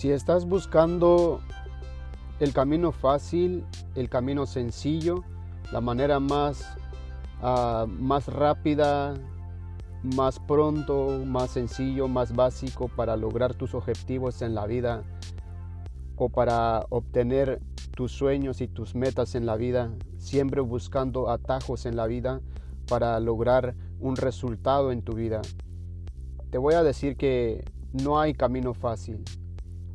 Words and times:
Si 0.00 0.10
estás 0.10 0.46
buscando 0.46 1.42
el 2.38 2.54
camino 2.54 2.90
fácil, 2.90 3.66
el 3.94 4.08
camino 4.08 4.46
sencillo, 4.46 5.24
la 5.72 5.82
manera 5.82 6.18
más, 6.18 6.74
uh, 7.42 7.86
más 7.86 8.26
rápida, 8.28 9.12
más 10.02 10.38
pronto, 10.38 11.20
más 11.26 11.50
sencillo, 11.50 12.08
más 12.08 12.34
básico 12.34 12.88
para 12.88 13.14
lograr 13.18 13.52
tus 13.52 13.74
objetivos 13.74 14.40
en 14.40 14.54
la 14.54 14.64
vida 14.64 15.02
o 16.16 16.30
para 16.30 16.86
obtener 16.88 17.60
tus 17.94 18.10
sueños 18.10 18.62
y 18.62 18.68
tus 18.68 18.94
metas 18.94 19.34
en 19.34 19.44
la 19.44 19.56
vida, 19.56 19.92
siempre 20.16 20.62
buscando 20.62 21.28
atajos 21.28 21.84
en 21.84 21.96
la 21.96 22.06
vida 22.06 22.40
para 22.88 23.20
lograr 23.20 23.74
un 23.98 24.16
resultado 24.16 24.92
en 24.92 25.02
tu 25.02 25.12
vida. 25.12 25.42
Te 26.48 26.56
voy 26.56 26.72
a 26.72 26.82
decir 26.82 27.18
que 27.18 27.70
no 27.92 28.18
hay 28.18 28.32
camino 28.32 28.72
fácil, 28.72 29.22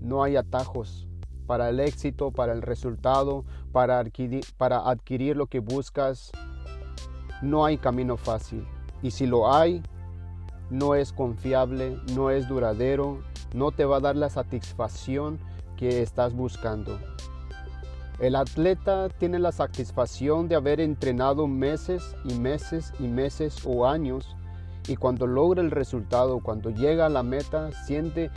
no 0.05 0.23
hay 0.23 0.35
atajos 0.35 1.07
para 1.47 1.69
el 1.69 1.79
éxito, 1.79 2.31
para 2.31 2.53
el 2.53 2.61
resultado, 2.61 3.43
para 3.71 3.99
adquirir, 3.99 5.35
lo 5.35 5.47
que 5.47 5.59
buscas. 5.59 6.31
No 7.41 7.65
hay 7.65 7.77
camino 7.77 8.15
fácil. 8.15 8.65
Y 9.01 9.11
si 9.11 9.25
lo 9.25 9.51
hay, 9.51 9.81
no 10.69 10.95
es 10.95 11.11
confiable, 11.11 11.99
no 12.13 12.29
es 12.29 12.47
duradero, 12.47 13.19
no 13.53 13.71
te 13.71 13.85
va 13.85 13.97
a 13.97 13.99
dar 13.99 14.15
la 14.15 14.29
satisfacción 14.29 15.39
que 15.75 16.01
estás 16.01 16.33
buscando. 16.33 16.99
El 18.19 18.35
atleta 18.35 19.09
tiene 19.09 19.39
la 19.39 19.51
satisfacción 19.51 20.47
de 20.47 20.55
haber 20.55 20.79
entrenado 20.79 21.47
meses 21.47 22.15
y 22.23 22.35
meses 22.35 22.93
y 22.99 23.07
meses 23.07 23.57
o 23.65 23.87
años 23.87 24.35
y 24.87 24.95
cuando 24.95 25.27
logra 25.27 25.61
el 25.61 25.71
resultado, 25.71 26.39
cuando 26.39 26.69
llega 26.69 27.07
a 27.07 27.09
la 27.09 27.23
meta, 27.23 27.71
siente, 27.85 28.29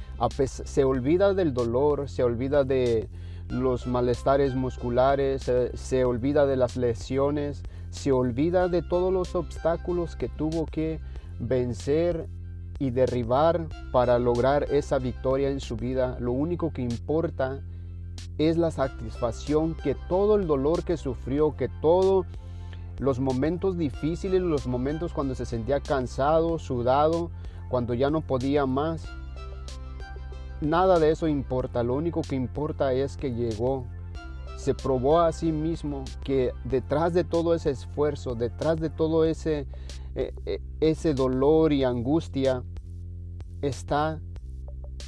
se 0.42 0.84
olvida 0.84 1.34
del 1.34 1.52
dolor, 1.52 2.08
se 2.08 2.22
olvida 2.22 2.64
de 2.64 3.08
los 3.48 3.86
malestares 3.86 4.54
musculares, 4.54 5.42
se, 5.42 5.76
se 5.76 6.04
olvida 6.04 6.46
de 6.46 6.56
las 6.56 6.76
lesiones, 6.76 7.62
se 7.90 8.12
olvida 8.12 8.68
de 8.68 8.82
todos 8.82 9.12
los 9.12 9.34
obstáculos 9.34 10.16
que 10.16 10.28
tuvo 10.28 10.66
que 10.66 11.00
vencer 11.38 12.28
y 12.78 12.90
derribar 12.90 13.66
para 13.92 14.18
lograr 14.18 14.64
esa 14.70 14.98
victoria 14.98 15.50
en 15.50 15.60
su 15.60 15.76
vida. 15.76 16.16
Lo 16.20 16.32
único 16.32 16.72
que 16.72 16.82
importa 16.82 17.60
es 18.38 18.56
la 18.56 18.70
satisfacción 18.70 19.74
que 19.74 19.96
todo 20.08 20.36
el 20.36 20.46
dolor 20.46 20.84
que 20.84 20.96
sufrió, 20.96 21.56
que 21.56 21.68
todos 21.80 22.26
los 22.98 23.20
momentos 23.20 23.78
difíciles, 23.78 24.42
los 24.42 24.66
momentos 24.66 25.12
cuando 25.12 25.34
se 25.34 25.46
sentía 25.46 25.80
cansado, 25.80 26.58
sudado, 26.58 27.30
cuando 27.68 27.94
ya 27.94 28.10
no 28.10 28.20
podía 28.20 28.66
más. 28.66 29.06
Nada 30.60 30.98
de 30.98 31.12
eso 31.12 31.28
importa, 31.28 31.82
lo 31.82 31.94
único 31.94 32.22
que 32.22 32.34
importa 32.34 32.92
es 32.92 33.16
que 33.16 33.32
llegó, 33.32 33.86
se 34.56 34.74
probó 34.74 35.20
a 35.20 35.32
sí 35.32 35.52
mismo 35.52 36.02
que 36.24 36.52
detrás 36.64 37.14
de 37.14 37.22
todo 37.22 37.54
ese 37.54 37.70
esfuerzo, 37.70 38.34
detrás 38.34 38.80
de 38.80 38.90
todo 38.90 39.24
ese, 39.24 39.68
e, 40.16 40.34
e, 40.46 40.60
ese 40.80 41.14
dolor 41.14 41.72
y 41.72 41.84
angustia, 41.84 42.64
está 43.62 44.20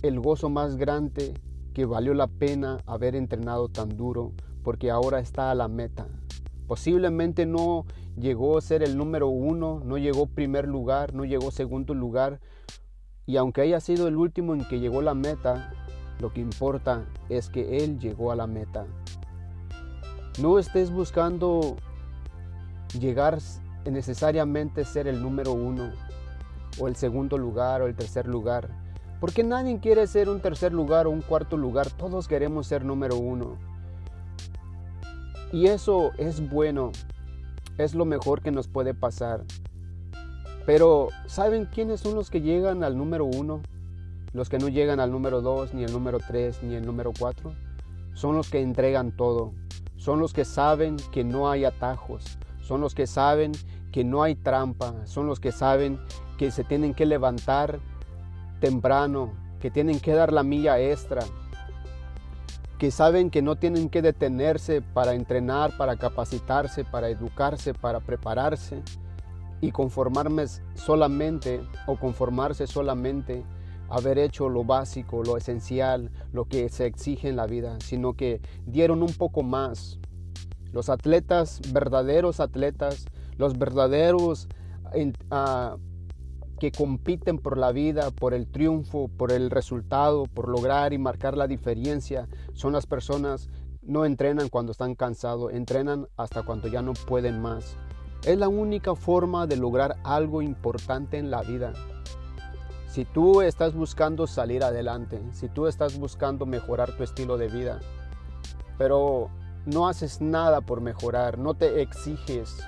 el 0.02 0.20
gozo 0.20 0.48
más 0.48 0.76
grande 0.76 1.34
que 1.74 1.84
valió 1.84 2.14
la 2.14 2.28
pena 2.28 2.78
haber 2.86 3.16
entrenado 3.16 3.68
tan 3.68 3.96
duro, 3.96 4.32
porque 4.62 4.90
ahora 4.90 5.18
está 5.18 5.50
a 5.50 5.54
la 5.56 5.66
meta. 5.66 6.06
Posiblemente 6.70 7.46
no 7.46 7.84
llegó 8.16 8.56
a 8.56 8.60
ser 8.60 8.84
el 8.84 8.96
número 8.96 9.26
uno, 9.26 9.82
no 9.84 9.98
llegó 9.98 10.26
primer 10.26 10.68
lugar, 10.68 11.14
no 11.14 11.24
llegó 11.24 11.50
segundo 11.50 11.94
lugar, 11.94 12.38
y 13.26 13.38
aunque 13.38 13.62
haya 13.62 13.80
sido 13.80 14.06
el 14.06 14.16
último 14.16 14.54
en 14.54 14.64
que 14.64 14.78
llegó 14.78 15.02
la 15.02 15.14
meta, 15.14 15.72
lo 16.20 16.32
que 16.32 16.40
importa 16.40 17.04
es 17.28 17.48
que 17.48 17.78
él 17.78 17.98
llegó 17.98 18.30
a 18.30 18.36
la 18.36 18.46
meta. 18.46 18.86
No 20.40 20.60
estés 20.60 20.92
buscando 20.92 21.74
llegar 22.96 23.40
necesariamente 23.84 24.84
ser 24.84 25.08
el 25.08 25.20
número 25.20 25.52
uno 25.52 25.90
o 26.78 26.86
el 26.86 26.94
segundo 26.94 27.36
lugar 27.36 27.82
o 27.82 27.88
el 27.88 27.96
tercer 27.96 28.28
lugar. 28.28 28.68
Porque 29.18 29.42
nadie 29.42 29.80
quiere 29.80 30.06
ser 30.06 30.28
un 30.28 30.40
tercer 30.40 30.72
lugar 30.72 31.08
o 31.08 31.10
un 31.10 31.22
cuarto 31.22 31.56
lugar. 31.56 31.90
Todos 31.90 32.28
queremos 32.28 32.68
ser 32.68 32.84
número 32.84 33.16
uno. 33.16 33.58
Y 35.52 35.66
eso 35.66 36.12
es 36.16 36.48
bueno. 36.48 36.92
Es 37.76 37.94
lo 37.94 38.04
mejor 38.04 38.40
que 38.40 38.50
nos 38.50 38.68
puede 38.68 38.94
pasar. 38.94 39.44
Pero 40.64 41.08
¿saben 41.26 41.66
quiénes 41.66 42.00
son 42.00 42.14
los 42.14 42.30
que 42.30 42.40
llegan 42.40 42.84
al 42.84 42.96
número 42.96 43.24
uno? 43.24 43.60
Los 44.32 44.48
que 44.48 44.58
no 44.58 44.68
llegan 44.68 45.00
al 45.00 45.10
número 45.10 45.40
dos, 45.40 45.74
ni 45.74 45.82
el 45.82 45.92
número 45.92 46.18
tres, 46.18 46.62
ni 46.62 46.74
el 46.76 46.86
número 46.86 47.12
cuatro. 47.18 47.52
Son 48.14 48.36
los 48.36 48.48
que 48.48 48.60
entregan 48.60 49.16
todo. 49.16 49.52
Son 49.96 50.20
los 50.20 50.32
que 50.32 50.44
saben 50.44 50.96
que 51.10 51.24
no 51.24 51.50
hay 51.50 51.64
atajos. 51.64 52.38
Son 52.60 52.80
los 52.80 52.94
que 52.94 53.06
saben 53.06 53.52
que 53.90 54.04
no 54.04 54.22
hay 54.22 54.36
trampa. 54.36 54.94
Son 55.06 55.26
los 55.26 55.40
que 55.40 55.50
saben 55.50 55.98
que 56.38 56.50
se 56.50 56.62
tienen 56.62 56.94
que 56.94 57.06
levantar 57.06 57.80
temprano, 58.60 59.32
que 59.60 59.70
tienen 59.70 59.98
que 59.98 60.12
dar 60.12 60.32
la 60.32 60.42
milla 60.42 60.78
extra, 60.78 61.22
que 62.80 62.90
saben 62.90 63.28
que 63.28 63.42
no 63.42 63.56
tienen 63.56 63.90
que 63.90 64.00
detenerse 64.00 64.80
para 64.80 65.12
entrenar, 65.12 65.76
para 65.76 65.96
capacitarse, 65.96 66.82
para 66.82 67.10
educarse, 67.10 67.74
para 67.74 68.00
prepararse 68.00 68.82
y 69.60 69.70
conformarme 69.70 70.46
solamente 70.76 71.60
o 71.86 71.96
conformarse 71.96 72.66
solamente 72.66 73.44
haber 73.90 74.18
hecho 74.18 74.48
lo 74.48 74.64
básico, 74.64 75.22
lo 75.22 75.36
esencial, 75.36 76.10
lo 76.32 76.46
que 76.46 76.70
se 76.70 76.86
exige 76.86 77.28
en 77.28 77.36
la 77.36 77.46
vida, 77.46 77.76
sino 77.84 78.14
que 78.14 78.40
dieron 78.64 79.02
un 79.02 79.12
poco 79.12 79.42
más. 79.42 79.98
Los 80.72 80.88
atletas, 80.88 81.60
verdaderos 81.74 82.40
atletas, 82.40 83.04
los 83.36 83.58
verdaderos 83.58 84.48
uh, 84.94 85.78
que 86.60 86.70
compiten 86.70 87.38
por 87.38 87.56
la 87.56 87.72
vida, 87.72 88.10
por 88.10 88.34
el 88.34 88.46
triunfo, 88.46 89.08
por 89.08 89.32
el 89.32 89.50
resultado, 89.50 90.24
por 90.26 90.48
lograr 90.48 90.92
y 90.92 90.98
marcar 90.98 91.36
la 91.36 91.48
diferencia, 91.48 92.28
son 92.52 92.74
las 92.74 92.86
personas 92.86 93.48
no 93.82 94.04
entrenan 94.04 94.50
cuando 94.50 94.72
están 94.72 94.94
cansados, 94.94 95.52
entrenan 95.54 96.06
hasta 96.18 96.42
cuando 96.42 96.68
ya 96.68 96.82
no 96.82 96.92
pueden 96.92 97.40
más. 97.40 97.76
Es 98.26 98.36
la 98.38 98.48
única 98.48 98.94
forma 98.94 99.46
de 99.46 99.56
lograr 99.56 99.96
algo 100.04 100.42
importante 100.42 101.16
en 101.16 101.30
la 101.30 101.42
vida. 101.42 101.72
Si 102.88 103.06
tú 103.06 103.40
estás 103.40 103.74
buscando 103.74 104.26
salir 104.26 104.62
adelante, 104.62 105.18
si 105.32 105.48
tú 105.48 105.66
estás 105.66 105.98
buscando 105.98 106.44
mejorar 106.44 106.94
tu 106.94 107.02
estilo 107.02 107.38
de 107.38 107.48
vida, 107.48 107.80
pero 108.76 109.30
no 109.64 109.88
haces 109.88 110.20
nada 110.20 110.60
por 110.60 110.82
mejorar, 110.82 111.38
no 111.38 111.54
te 111.54 111.80
exiges, 111.80 112.58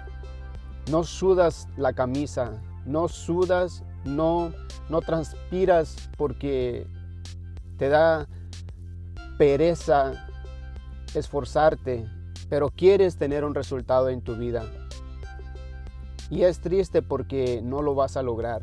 no 0.91 1.05
sudas 1.05 1.69
la 1.77 1.93
camisa, 1.93 2.63
no 2.85 3.09
sudas, 3.09 3.83
no, 4.05 4.53
no 4.89 5.01
transpiras 5.01 6.11
porque 6.17 6.87
te 7.77 7.89
da 7.89 8.27
pereza 9.39 10.29
esforzarte, 11.15 12.07
pero 12.49 12.71
quieres 12.71 13.17
tener 13.17 13.45
un 13.45 13.55
resultado 13.55 14.09
en 14.09 14.23
tu 14.23 14.37
vida. 14.37 14.65
Y 16.31 16.43
es 16.43 16.61
triste 16.61 17.03
porque 17.03 17.61
no 17.63 17.83
lo 17.83 17.95
vas 17.95 18.17
a 18.17 18.23
lograr. 18.23 18.63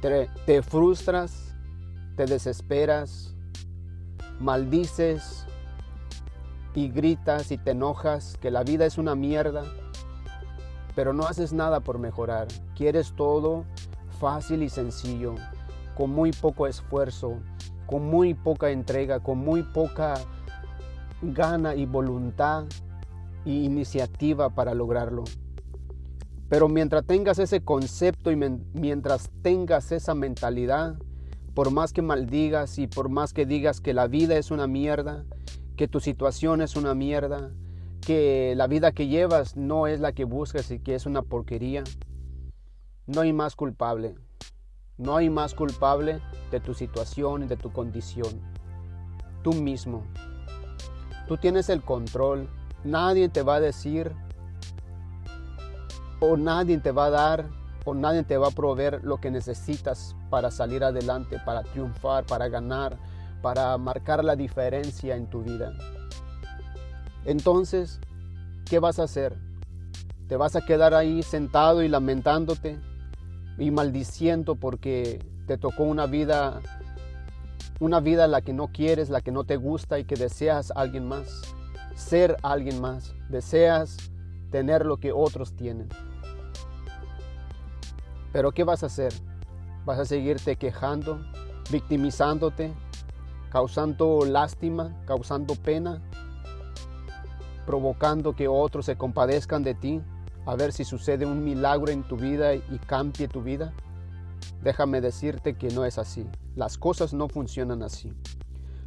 Te, 0.00 0.28
te 0.46 0.62
frustras, 0.62 1.54
te 2.16 2.26
desesperas, 2.26 3.36
maldices 4.40 5.46
y 6.74 6.88
gritas 6.88 7.52
y 7.52 7.58
te 7.58 7.70
enojas 7.70 8.36
que 8.40 8.50
la 8.50 8.64
vida 8.64 8.84
es 8.84 8.98
una 8.98 9.14
mierda 9.14 9.64
pero 10.94 11.12
no 11.12 11.24
haces 11.26 11.52
nada 11.52 11.80
por 11.80 11.98
mejorar. 11.98 12.48
Quieres 12.74 13.12
todo 13.14 13.64
fácil 14.20 14.62
y 14.62 14.68
sencillo, 14.68 15.34
con 15.96 16.10
muy 16.10 16.32
poco 16.32 16.66
esfuerzo, 16.66 17.38
con 17.86 18.04
muy 18.04 18.34
poca 18.34 18.70
entrega, 18.70 19.20
con 19.20 19.38
muy 19.38 19.62
poca 19.62 20.14
gana 21.22 21.74
y 21.74 21.86
voluntad 21.86 22.64
e 23.44 23.50
iniciativa 23.50 24.50
para 24.50 24.74
lograrlo. 24.74 25.24
Pero 26.48 26.68
mientras 26.68 27.04
tengas 27.06 27.38
ese 27.38 27.62
concepto 27.62 28.30
y 28.30 28.36
mientras 28.36 29.30
tengas 29.42 29.90
esa 29.90 30.14
mentalidad, 30.14 30.96
por 31.54 31.70
más 31.70 31.92
que 31.92 32.02
maldigas 32.02 32.78
y 32.78 32.86
por 32.86 33.08
más 33.08 33.32
que 33.32 33.46
digas 33.46 33.80
que 33.80 33.94
la 33.94 34.06
vida 34.06 34.36
es 34.36 34.50
una 34.50 34.66
mierda, 34.66 35.24
que 35.76 35.88
tu 35.88 36.00
situación 36.00 36.60
es 36.60 36.76
una 36.76 36.94
mierda, 36.94 37.50
que 38.02 38.54
la 38.56 38.66
vida 38.66 38.92
que 38.92 39.06
llevas 39.06 39.56
no 39.56 39.86
es 39.86 40.00
la 40.00 40.12
que 40.12 40.24
buscas 40.24 40.70
y 40.70 40.80
que 40.80 40.94
es 40.94 41.06
una 41.06 41.22
porquería, 41.22 41.84
no 43.06 43.22
hay 43.22 43.32
más 43.32 43.56
culpable. 43.56 44.14
No 44.98 45.16
hay 45.16 45.30
más 45.30 45.54
culpable 45.54 46.20
de 46.50 46.60
tu 46.60 46.74
situación 46.74 47.44
y 47.44 47.46
de 47.46 47.56
tu 47.56 47.72
condición. 47.72 48.40
Tú 49.42 49.52
mismo. 49.54 50.04
Tú 51.26 51.36
tienes 51.38 51.68
el 51.70 51.82
control. 51.82 52.48
Nadie 52.84 53.28
te 53.28 53.42
va 53.42 53.56
a 53.56 53.60
decir 53.60 54.12
o 56.20 56.36
nadie 56.36 56.78
te 56.78 56.92
va 56.92 57.06
a 57.06 57.10
dar 57.10 57.50
o 57.84 57.94
nadie 57.94 58.22
te 58.22 58.36
va 58.36 58.48
a 58.48 58.52
proveer 58.52 59.02
lo 59.02 59.16
que 59.18 59.30
necesitas 59.30 60.14
para 60.30 60.50
salir 60.50 60.84
adelante, 60.84 61.40
para 61.44 61.62
triunfar, 61.62 62.24
para 62.24 62.48
ganar, 62.48 62.96
para 63.42 63.76
marcar 63.78 64.24
la 64.24 64.36
diferencia 64.36 65.16
en 65.16 65.28
tu 65.28 65.42
vida. 65.42 65.72
Entonces, 67.24 68.00
¿qué 68.68 68.78
vas 68.78 68.98
a 68.98 69.04
hacer? 69.04 69.36
¿Te 70.28 70.36
vas 70.36 70.56
a 70.56 70.64
quedar 70.64 70.94
ahí 70.94 71.22
sentado 71.22 71.82
y 71.82 71.88
lamentándote 71.88 72.78
y 73.58 73.70
maldiciendo 73.70 74.54
porque 74.56 75.24
te 75.46 75.58
tocó 75.58 75.84
una 75.84 76.06
vida 76.06 76.60
una 77.82 77.98
vida 77.98 78.28
la 78.28 78.42
que 78.42 78.52
no 78.52 78.68
quieres, 78.68 79.10
la 79.10 79.22
que 79.22 79.32
no 79.32 79.42
te 79.42 79.56
gusta 79.56 79.98
y 79.98 80.04
que 80.04 80.14
deseas 80.14 80.72
alguien 80.76 81.06
más, 81.08 81.42
ser 81.96 82.36
alguien 82.42 82.80
más, 82.80 83.12
deseas 83.28 83.96
tener 84.52 84.86
lo 84.86 84.98
que 84.98 85.10
otros 85.10 85.54
tienen. 85.54 85.88
Pero 88.32 88.52
¿qué 88.52 88.62
vas 88.62 88.84
a 88.84 88.86
hacer? 88.86 89.12
¿Vas 89.84 89.98
a 89.98 90.04
seguirte 90.04 90.54
quejando, 90.54 91.20
victimizándote, 91.72 92.72
causando 93.50 94.24
lástima, 94.24 94.96
causando 95.04 95.56
pena, 95.56 96.00
provocando 97.66 98.34
que 98.34 98.48
otros 98.48 98.86
se 98.86 98.96
compadezcan 98.96 99.62
de 99.62 99.74
ti, 99.74 100.00
a 100.46 100.56
ver 100.56 100.72
si 100.72 100.84
sucede 100.84 101.26
un 101.26 101.44
milagro 101.44 101.90
en 101.92 102.02
tu 102.02 102.16
vida 102.16 102.54
y 102.54 102.78
cambie 102.86 103.28
tu 103.28 103.42
vida? 103.42 103.72
Déjame 104.62 105.00
decirte 105.00 105.54
que 105.54 105.68
no 105.68 105.84
es 105.84 105.98
así. 105.98 106.26
Las 106.54 106.78
cosas 106.78 107.12
no 107.12 107.28
funcionan 107.28 107.82
así. 107.82 108.12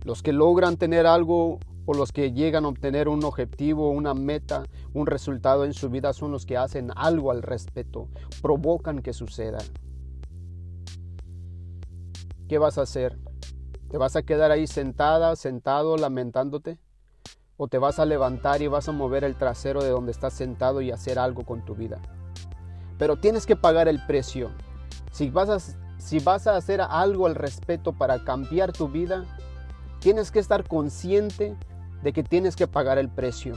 Los 0.03 0.21
que 0.21 0.33
logran 0.33 0.77
tener 0.77 1.05
algo 1.05 1.59
o 1.85 1.93
los 1.93 2.11
que 2.11 2.31
llegan 2.31 2.65
a 2.65 2.69
obtener 2.69 3.07
un 3.07 3.23
objetivo, 3.23 3.89
una 3.89 4.13
meta, 4.13 4.63
un 4.93 5.05
resultado 5.05 5.65
en 5.65 5.73
su 5.73 5.89
vida 5.89 6.13
son 6.13 6.31
los 6.31 6.45
que 6.45 6.57
hacen 6.57 6.91
algo 6.95 7.31
al 7.31 7.41
respecto, 7.41 8.07
provocan 8.41 9.01
que 9.01 9.13
suceda. 9.13 9.59
¿Qué 12.47 12.57
vas 12.57 12.77
a 12.77 12.83
hacer? 12.83 13.17
¿Te 13.89 13.97
vas 13.97 14.15
a 14.15 14.23
quedar 14.23 14.51
ahí 14.51 14.67
sentada, 14.67 15.35
sentado, 15.35 15.97
lamentándote? 15.97 16.79
¿O 17.57 17.67
te 17.67 17.77
vas 17.77 17.99
a 17.99 18.05
levantar 18.05 18.61
y 18.61 18.67
vas 18.67 18.89
a 18.89 18.91
mover 18.91 19.23
el 19.23 19.35
trasero 19.35 19.81
de 19.81 19.89
donde 19.89 20.11
estás 20.11 20.33
sentado 20.33 20.81
y 20.81 20.91
hacer 20.91 21.17
algo 21.17 21.43
con 21.43 21.63
tu 21.63 21.73
vida? 21.73 22.01
Pero 22.97 23.17
tienes 23.17 23.45
que 23.45 23.55
pagar 23.55 23.87
el 23.87 24.05
precio. 24.05 24.51
Si 25.11 25.29
vas 25.29 25.49
a, 25.49 25.59
si 25.97 26.19
vas 26.19 26.47
a 26.47 26.57
hacer 26.57 26.81
algo 26.81 27.27
al 27.27 27.35
respecto 27.35 27.93
para 27.93 28.23
cambiar 28.23 28.73
tu 28.73 28.89
vida, 28.89 29.23
tienes 29.99 30.31
que 30.31 30.39
estar 30.39 30.67
consciente 30.67 31.55
de 32.03 32.13
que 32.13 32.23
tienes 32.23 32.57
que 32.57 32.67
pagar 32.67 32.97
el 32.97 33.09
precio. 33.09 33.55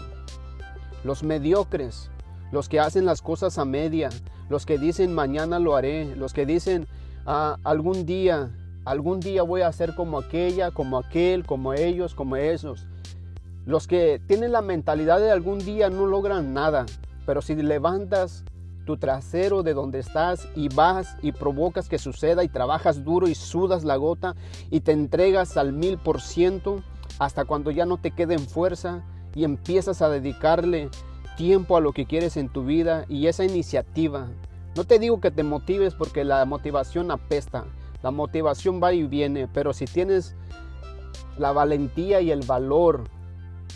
Los 1.02 1.24
mediocres, 1.24 2.10
los 2.52 2.68
que 2.68 2.78
hacen 2.78 3.04
las 3.04 3.20
cosas 3.20 3.58
a 3.58 3.64
media, 3.64 4.10
los 4.48 4.64
que 4.64 4.78
dicen 4.78 5.12
mañana 5.12 5.58
lo 5.58 5.74
haré, 5.74 6.14
los 6.14 6.32
que 6.32 6.46
dicen 6.46 6.86
ah, 7.26 7.56
algún 7.64 8.06
día 8.06 8.50
Algún 8.88 9.20
día 9.20 9.42
voy 9.42 9.60
a 9.60 9.70
ser 9.70 9.94
como 9.94 10.18
aquella, 10.18 10.70
como 10.70 10.96
aquel, 10.96 11.44
como 11.44 11.74
ellos, 11.74 12.14
como 12.14 12.36
esos. 12.36 12.86
Los 13.68 13.86
que 13.86 14.18
tienen 14.26 14.52
la 14.52 14.62
mentalidad 14.62 15.20
de 15.20 15.30
algún 15.30 15.58
día 15.58 15.90
no 15.90 16.06
logran 16.06 16.54
nada, 16.54 16.86
pero 17.26 17.42
si 17.42 17.54
levantas 17.54 18.42
tu 18.86 18.96
trasero 18.96 19.62
de 19.62 19.74
donde 19.74 19.98
estás 19.98 20.48
y 20.56 20.70
vas 20.70 21.18
y 21.20 21.32
provocas 21.32 21.86
que 21.86 21.98
suceda 21.98 22.42
y 22.42 22.48
trabajas 22.48 23.04
duro 23.04 23.28
y 23.28 23.34
sudas 23.34 23.84
la 23.84 23.96
gota 23.96 24.34
y 24.70 24.80
te 24.80 24.92
entregas 24.92 25.58
al 25.58 25.74
mil 25.74 25.98
por 25.98 26.22
ciento 26.22 26.82
hasta 27.18 27.44
cuando 27.44 27.70
ya 27.70 27.84
no 27.84 27.98
te 27.98 28.10
quede 28.12 28.32
en 28.32 28.48
fuerza 28.48 29.04
y 29.34 29.44
empiezas 29.44 30.00
a 30.00 30.08
dedicarle 30.08 30.88
tiempo 31.36 31.76
a 31.76 31.82
lo 31.82 31.92
que 31.92 32.06
quieres 32.06 32.38
en 32.38 32.48
tu 32.48 32.64
vida 32.64 33.04
y 33.06 33.26
esa 33.26 33.44
iniciativa. 33.44 34.28
No 34.76 34.84
te 34.84 34.98
digo 34.98 35.20
que 35.20 35.30
te 35.30 35.42
motives 35.42 35.92
porque 35.92 36.24
la 36.24 36.42
motivación 36.46 37.10
apesta, 37.10 37.66
la 38.02 38.12
motivación 38.12 38.80
va 38.82 38.94
y 38.94 39.02
viene, 39.02 39.46
pero 39.46 39.74
si 39.74 39.84
tienes 39.84 40.34
la 41.36 41.52
valentía 41.52 42.22
y 42.22 42.30
el 42.30 42.46
valor 42.46 43.04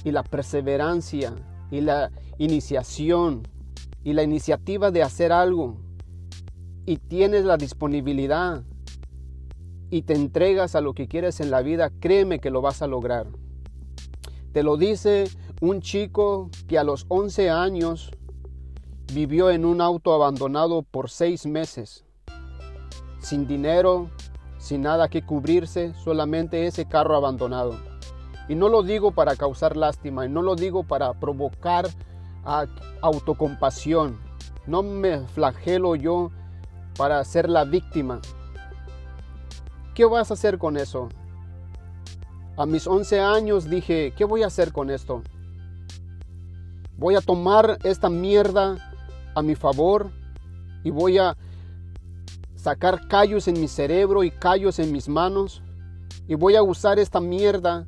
y 0.05 0.11
la 0.11 0.23
perseverancia 0.23 1.35
y 1.71 1.81
la 1.81 2.11
iniciación 2.39 3.43
y 4.05 4.13
la 4.13 4.23
iniciativa 4.23 4.91
de 4.91 5.03
hacer 5.03 5.33
algo 5.33 5.77
y 6.87 6.97
tienes 6.97 7.45
la 7.45 7.57
disponibilidad 7.57 8.65
y 9.91 10.03
te 10.03 10.15
entregas 10.15 10.75
a 10.75 10.81
lo 10.81 10.95
que 10.95 11.07
quieres 11.07 11.41
en 11.41 11.51
la 11.51 11.63
vida, 11.63 11.91
créeme 12.01 12.41
que 12.41 12.51
lo 12.51 12.63
vas 12.63 12.83
a 12.83 12.87
lograr. 12.87 13.27
Te 14.53 14.63
lo 14.63 14.77
dice 14.77 15.25
un 15.61 15.81
chico 15.81 16.51
que 16.67 16.79
a 16.79 16.85
los 16.85 17.07
11 17.09 17.51
años 17.51 18.11
vivió 19.13 19.51
en 19.51 19.65
un 19.65 19.81
auto 19.81 20.13
abandonado 20.13 20.83
por 20.83 21.11
seis 21.11 21.47
meses 21.47 22.05
sin 23.23 23.47
dinero, 23.47 24.11
sin 24.59 24.83
nada 24.83 25.09
que 25.09 25.23
cubrirse, 25.23 25.95
solamente 25.95 26.67
ese 26.67 26.87
carro 26.87 27.17
abandonado. 27.17 27.92
Y 28.49 28.55
no 28.55 28.69
lo 28.69 28.83
digo 28.83 29.13
para 29.13 29.37
causar 29.37 29.77
lástima, 29.77 30.27
y 30.27 30.29
no 30.29 30.43
lo 30.43 30.57
digo 30.57 30.83
para 30.83 31.13
provocar 31.15 31.89
autocompasión. 33.01 34.19
No 34.67 34.83
me 34.83 35.27
flagelo 35.29 35.97
yo 35.97 36.31
para 36.97 37.25
ser 37.25 37.49
la 37.49 37.65
víctima. 37.65 38.21
¿Qué 39.95 40.05
vas 40.05 40.31
a 40.31 40.35
hacer 40.35 40.59
con 40.59 40.77
eso? 40.77 41.09
A 42.57 42.67
mis 42.67 42.87
11 42.87 43.21
años 43.21 43.69
dije, 43.69 44.13
¿qué 44.17 44.25
voy 44.25 44.43
a 44.43 44.47
hacer 44.47 44.73
con 44.73 44.91
esto? 44.91 45.23
Voy 46.97 47.15
a 47.15 47.21
tomar 47.21 47.79
esta 47.83 48.09
mierda 48.09 48.77
a 49.35 49.43
mi 49.43 49.55
favor 49.55 50.11
y 50.85 50.91
voy 50.91 51.19
a 51.19 51.37
sacar 52.55 53.09
callos 53.09 53.49
en 53.49 53.61
mi 53.61 53.69
cerebro 53.69 54.23
y 54.23 54.31
callos 54.31 54.79
en 54.79 54.93
mis 54.93 55.09
manos 55.09 55.63
y 56.29 56.35
voy 56.35 56.55
a 56.55 56.63
usar 56.63 56.99
esta 56.99 57.21
mierda 57.21 57.87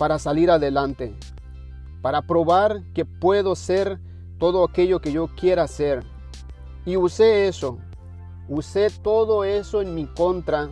para 0.00 0.18
salir 0.18 0.50
adelante, 0.50 1.14
para 2.00 2.22
probar 2.22 2.84
que 2.94 3.04
puedo 3.04 3.54
ser 3.54 4.00
todo 4.38 4.64
aquello 4.64 5.02
que 5.02 5.12
yo 5.12 5.28
quiera 5.36 5.68
ser. 5.68 6.06
Y 6.86 6.96
usé 6.96 7.48
eso, 7.48 7.76
usé 8.48 8.88
todo 8.88 9.44
eso 9.44 9.82
en 9.82 9.94
mi 9.94 10.06
contra 10.06 10.70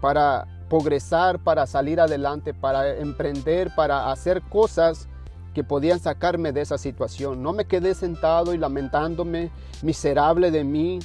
para 0.00 0.46
progresar, 0.70 1.38
para 1.38 1.66
salir 1.66 2.00
adelante, 2.00 2.54
para 2.54 2.96
emprender, 2.96 3.74
para 3.76 4.10
hacer 4.10 4.40
cosas 4.40 5.06
que 5.52 5.62
podían 5.62 6.00
sacarme 6.00 6.52
de 6.52 6.62
esa 6.62 6.78
situación. 6.78 7.42
No 7.42 7.52
me 7.52 7.66
quedé 7.66 7.94
sentado 7.94 8.54
y 8.54 8.56
lamentándome, 8.56 9.50
miserable 9.82 10.50
de 10.50 10.64
mí, 10.64 10.98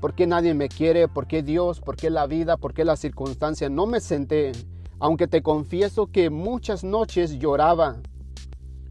¿Por 0.00 0.14
qué 0.14 0.26
nadie 0.26 0.54
me 0.54 0.70
quiere? 0.70 1.08
¿Por 1.08 1.26
qué 1.26 1.42
Dios? 1.42 1.78
¿Por 1.78 1.94
qué 1.94 2.08
la 2.08 2.26
vida? 2.26 2.56
¿Por 2.56 2.72
qué 2.72 2.86
la 2.86 2.96
circunstancia? 2.96 3.68
No 3.68 3.86
me 3.86 4.00
senté, 4.00 4.52
aunque 5.00 5.26
te 5.26 5.42
confieso 5.42 6.06
que 6.06 6.30
muchas 6.30 6.84
noches 6.84 7.38
lloraba, 7.38 7.96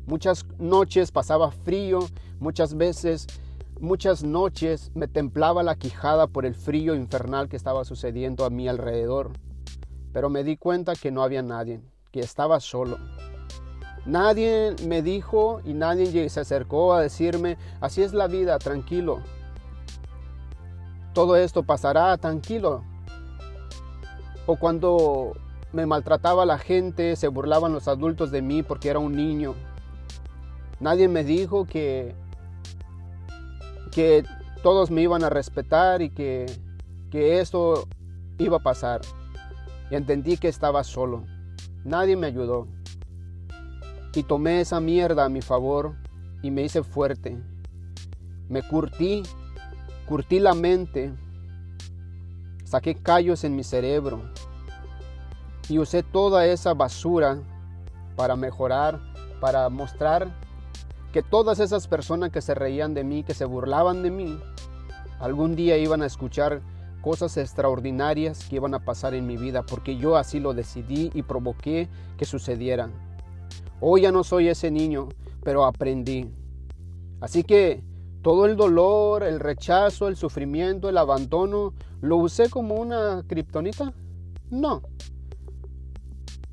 muchas 0.08 0.46
noches 0.58 1.12
pasaba 1.12 1.52
frío, 1.52 2.00
muchas 2.40 2.76
veces, 2.76 3.28
muchas 3.80 4.24
noches 4.24 4.92
me 4.96 5.08
templaba 5.08 5.64
la 5.64 5.76
quijada 5.76 6.28
por 6.28 6.46
el 6.46 6.56
frío 6.56 6.96
infernal 6.96 7.48
que 7.48 7.56
estaba 7.56 7.86
sucediendo 7.86 8.44
a 8.44 8.50
mi 8.50 8.68
alrededor. 8.68 9.32
Pero 10.12 10.30
me 10.30 10.44
di 10.44 10.58
cuenta 10.58 10.96
que 10.96 11.12
no 11.12 11.22
había 11.22 11.44
nadie, 11.44 11.82
que 12.12 12.20
estaba 12.20 12.60
solo. 12.60 12.98
Nadie 14.06 14.76
me 14.88 15.04
dijo 15.04 15.62
y 15.64 15.74
nadie 15.74 16.28
se 16.30 16.40
acercó 16.40 16.94
a 16.94 17.02
decirme, 17.02 17.58
así 17.80 18.02
es 18.02 18.14
la 18.14 18.28
vida, 18.28 18.58
tranquilo, 18.58 19.22
todo 21.14 21.36
esto 21.36 21.64
pasará 21.64 22.16
tranquilo. 22.18 22.84
O 24.46 24.56
cuando 24.56 25.34
me 25.72 25.86
maltrataba 25.86 26.46
la 26.46 26.58
gente, 26.58 27.16
se 27.16 27.28
burlaban 27.28 27.74
los 27.74 27.88
adultos 27.88 28.32
de 28.32 28.42
mí 28.42 28.64
porque 28.64 28.90
era 28.90 29.00
un 29.00 29.16
niño. 29.16 29.56
Nadie 30.80 31.08
me 31.08 31.24
dijo 31.24 31.66
que, 31.66 32.16
que 33.92 34.24
todos 34.64 34.92
me 34.92 35.02
iban 35.02 35.24
a 35.24 35.30
respetar 35.30 36.02
y 36.02 36.10
que, 36.10 36.46
que 37.12 37.40
esto 37.40 37.88
iba 38.38 38.58
a 38.58 38.64
pasar. 38.64 39.02
Y 39.92 39.96
entendí 39.96 40.38
que 40.38 40.48
estaba 40.48 40.84
solo. 40.84 41.26
Nadie 41.84 42.16
me 42.16 42.28
ayudó. 42.28 42.68
Y 44.14 44.24
tomé 44.24 44.62
esa 44.62 44.80
mierda 44.80 45.26
a 45.26 45.30
mi 45.30 45.42
favor 45.42 45.96
y 46.42 46.52
me 46.52 46.64
hice 46.64 46.84
fuerte. 46.84 47.38
Me 48.48 48.64
curtí 48.64 49.24
Curtí 50.10 50.40
la 50.40 50.56
mente, 50.56 51.14
saqué 52.64 52.96
callos 52.96 53.44
en 53.44 53.56
mi 53.56 53.64
cerebro 53.64 54.24
y 55.70 55.80
usé 55.80 56.04
toda 56.04 56.46
esa 56.48 56.74
basura 56.74 57.40
para 58.16 58.36
mejorar, 58.36 59.00
para 59.40 59.70
mostrar 59.70 60.36
que 61.14 61.22
todas 61.24 61.60
esas 61.60 61.88
personas 61.88 62.32
que 62.32 62.42
se 62.42 62.54
reían 62.54 62.94
de 62.94 63.04
mí, 63.04 63.24
que 63.24 63.34
se 63.34 63.46
burlaban 63.46 64.04
de 64.04 64.12
mí, 64.12 64.40
algún 65.20 65.56
día 65.56 65.78
iban 65.78 66.02
a 66.02 66.06
escuchar 66.06 66.62
cosas 67.02 67.38
extraordinarias 67.38 68.46
que 68.48 68.58
iban 68.58 68.74
a 68.74 68.84
pasar 68.84 69.14
en 69.14 69.26
mi 69.26 69.38
vida, 69.38 69.64
porque 69.64 69.98
yo 69.98 70.18
así 70.18 70.40
lo 70.40 70.54
decidí 70.54 71.12
y 71.14 71.24
provoqué 71.24 71.88
que 72.18 72.26
sucedieran. 72.26 72.92
Hoy 73.80 74.02
ya 74.02 74.12
no 74.12 74.24
soy 74.24 74.50
ese 74.50 74.72
niño, 74.72 75.08
pero 75.44 75.66
aprendí. 75.66 76.30
Así 77.22 77.44
que 77.44 77.84
todo 78.22 78.46
el 78.46 78.58
dolor, 78.58 79.24
el 79.24 79.40
rechazo, 79.40 80.08
el 80.08 80.18
sufrimiento, 80.18 80.90
el 80.90 80.98
abandono, 80.98 81.74
¿lo 82.02 82.18
usé 82.18 82.50
como 82.50 82.76
una 82.76 83.24
kriptonita? 83.28 83.94
No. 84.50 84.82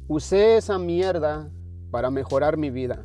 Usé 0.08 0.56
esa 0.56 0.78
mierda 0.78 1.50
para 1.90 2.12
mejorar 2.12 2.56
mi 2.56 2.70
vida. 2.70 3.02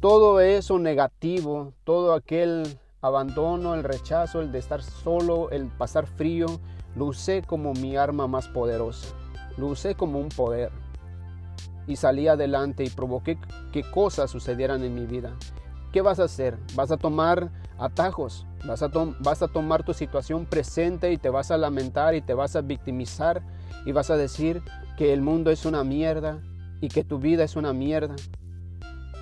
Todo 0.00 0.40
eso 0.40 0.80
negativo, 0.80 1.72
todo 1.84 2.14
aquel 2.14 2.80
abandono, 3.00 3.76
el 3.76 3.84
rechazo, 3.84 4.40
el 4.40 4.50
de 4.50 4.58
estar 4.58 4.82
solo, 4.82 5.50
el 5.50 5.68
pasar 5.68 6.08
frío, 6.08 6.46
lo 6.96 7.04
usé 7.04 7.42
como 7.42 7.74
mi 7.74 7.96
arma 7.96 8.26
más 8.26 8.48
poderosa. 8.48 9.14
Lo 9.56 9.68
usé 9.68 9.94
como 9.94 10.18
un 10.18 10.30
poder. 10.30 10.72
Y 11.86 11.94
salí 11.94 12.26
adelante 12.26 12.82
y 12.82 12.90
provoqué 12.90 13.38
que 13.70 13.88
cosas 13.88 14.32
sucedieran 14.32 14.82
en 14.82 14.96
mi 14.96 15.06
vida. 15.06 15.36
¿Qué 15.92 16.00
vas 16.00 16.18
a 16.18 16.24
hacer? 16.24 16.58
¿Vas 16.74 16.90
a 16.90 16.96
tomar 16.96 17.52
atajos? 17.78 18.48
¿Vas 18.66 18.82
a, 18.82 18.90
vas 19.20 19.42
a 19.42 19.48
tomar 19.48 19.84
tu 19.84 19.94
situación 19.94 20.44
presente 20.44 21.12
y 21.12 21.18
te 21.18 21.30
vas 21.30 21.52
a 21.52 21.56
lamentar 21.56 22.16
y 22.16 22.20
te 22.20 22.34
vas 22.34 22.56
a 22.56 22.62
victimizar 22.62 23.42
y 23.86 23.92
vas 23.92 24.10
a 24.10 24.16
decir 24.16 24.62
que 25.00 25.14
el 25.14 25.22
mundo 25.22 25.50
es 25.50 25.64
una 25.64 25.82
mierda 25.82 26.42
y 26.82 26.88
que 26.88 27.04
tu 27.04 27.18
vida 27.18 27.42
es 27.42 27.56
una 27.56 27.72
mierda? 27.72 28.16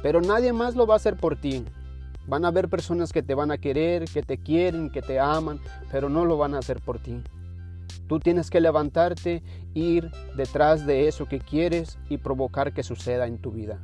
Pero 0.02 0.20
nadie 0.20 0.52
más 0.52 0.75
lo 0.75 0.88
va 0.88 0.94
a 0.94 0.97
hacer 0.97 1.16
por 1.16 1.40
ti. 1.40 1.64
Van 2.26 2.44
a 2.44 2.49
haber 2.49 2.68
personas 2.68 3.12
que 3.12 3.23
te 3.23 3.32
van 3.32 3.52
a 3.52 3.58
querer, 3.58 4.06
que 4.06 4.25
te 4.25 4.38
quieren, 4.38 4.90
que 4.90 5.02
te 5.02 5.20
aman, 5.20 5.61
pero 5.92 6.08
no 6.08 6.25
lo 6.25 6.37
van 6.37 6.56
a 6.56 6.58
hacer 6.58 6.80
por 6.80 6.99
ti. 6.99 7.23
Tú 8.08 8.18
tienes 8.18 8.50
que 8.50 8.61
levantarte, 8.61 9.44
ir 9.73 10.11
detrás 10.37 10.85
de 10.85 11.06
eso 11.06 11.28
que 11.28 11.38
quieres 11.38 11.97
y 12.08 12.18
provocar 12.18 12.73
que 12.73 12.82
suceda 12.82 13.28
en 13.28 13.38
tu 13.38 13.52
vida. 13.52 13.78